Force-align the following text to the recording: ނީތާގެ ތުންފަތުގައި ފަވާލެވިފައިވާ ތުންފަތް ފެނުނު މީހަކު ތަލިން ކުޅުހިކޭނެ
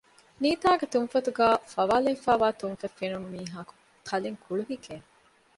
ނީތާގެ 0.41 0.85
ތުންފަތުގައި 0.93 1.57
ފަވާލެވިފައިވާ 1.73 2.47
ތުންފަތް 2.59 2.97
ފެނުނު 2.99 3.27
މީހަކު 3.33 3.73
ތަލިން 4.07 4.39
ކުޅުހިކޭނެ 4.43 5.05